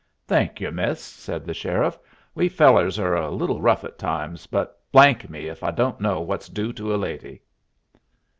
[0.25, 1.99] "Thank yer, miss," said the sheriff.
[2.33, 6.49] "We fellers are a little rough at times, but me if we don't know what's
[6.49, 7.43] due to a lady."